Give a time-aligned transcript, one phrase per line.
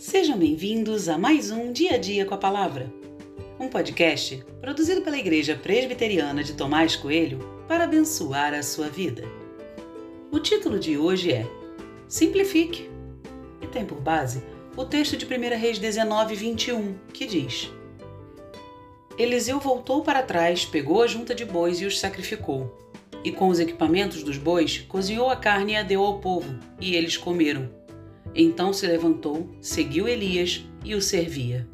[0.00, 2.90] Sejam bem-vindos a mais um Dia a Dia com a Palavra,
[3.60, 7.38] um podcast produzido pela Igreja Presbiteriana de Tomás Coelho
[7.68, 9.24] para abençoar a sua vida.
[10.32, 11.46] O título de hoje é
[12.08, 12.88] Simplifique
[13.60, 14.42] e tem por base
[14.74, 15.28] o texto de 1
[15.58, 17.70] Reis 19, 21, que diz:
[19.18, 22.74] Eliseu voltou para trás, pegou a junta de bois e os sacrificou.
[23.22, 26.96] E com os equipamentos dos bois, cozinhou a carne e a deu ao povo, e
[26.96, 27.79] eles comeram.
[28.34, 31.68] Então se levantou, seguiu Elias e o servia.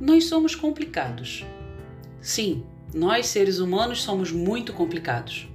[0.00, 1.44] Nós somos complicados.
[2.20, 2.64] Sim,
[2.94, 5.48] nós seres humanos somos muito complicados.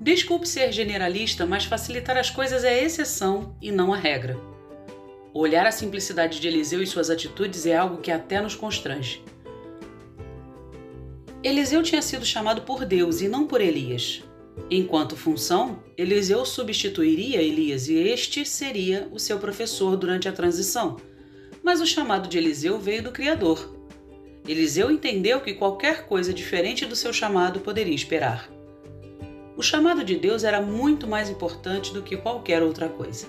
[0.00, 4.38] Desculpe ser generalista, mas facilitar as coisas é exceção e não a regra.
[5.32, 9.22] Olhar a simplicidade de Eliseu e suas atitudes é algo que até nos constrange.
[11.42, 14.22] Eliseu tinha sido chamado por Deus e não por Elias.
[14.70, 20.98] Enquanto função, Eliseu substituiria Elias e este seria o seu professor durante a transição.
[21.62, 23.74] Mas o chamado de Eliseu veio do Criador.
[24.46, 28.50] Eliseu entendeu que qualquer coisa diferente do seu chamado poderia esperar.
[29.56, 33.26] O chamado de Deus era muito mais importante do que qualquer outra coisa.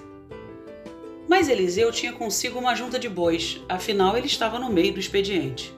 [1.29, 5.73] Mas Eliseu tinha consigo uma junta de bois, afinal ele estava no meio do expediente.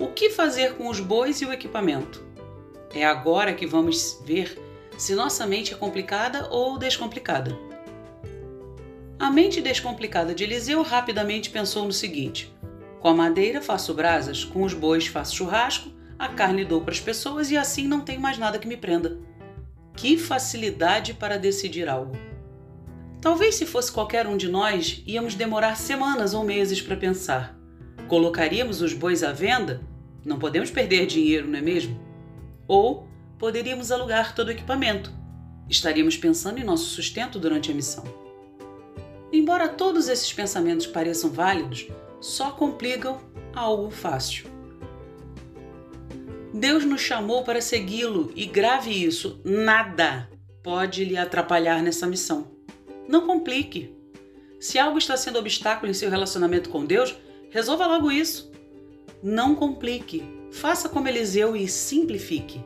[0.00, 2.24] O que fazer com os bois e o equipamento?
[2.94, 4.58] É agora que vamos ver
[4.96, 7.54] se nossa mente é complicada ou descomplicada.
[9.18, 12.50] A mente descomplicada de Eliseu rapidamente pensou no seguinte:
[12.98, 17.00] com a madeira faço brasas, com os bois faço churrasco, a carne dou para as
[17.00, 19.18] pessoas e assim não tenho mais nada que me prenda.
[19.94, 22.16] Que facilidade para decidir algo.
[23.20, 27.59] Talvez se fosse qualquer um de nós, íamos demorar semanas ou meses para pensar.
[28.10, 29.80] Colocaríamos os bois à venda?
[30.24, 31.96] Não podemos perder dinheiro, não é mesmo?
[32.66, 33.06] Ou
[33.38, 35.12] poderíamos alugar todo o equipamento.
[35.68, 38.02] Estaríamos pensando em nosso sustento durante a missão.
[39.32, 41.86] Embora todos esses pensamentos pareçam válidos,
[42.20, 43.20] só complicam
[43.54, 44.50] algo fácil.
[46.52, 50.28] Deus nos chamou para segui-lo e grave isso: nada
[50.64, 52.50] pode lhe atrapalhar nessa missão.
[53.06, 53.94] Não complique.
[54.58, 57.16] Se algo está sendo obstáculo em seu relacionamento com Deus,
[57.50, 58.50] resolva logo isso.
[59.22, 60.22] Não complique.
[60.50, 62.64] Faça como Eliseu e simplifique.